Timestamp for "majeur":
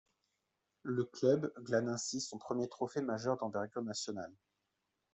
3.01-3.37